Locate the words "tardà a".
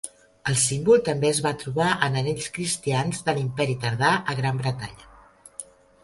3.83-4.35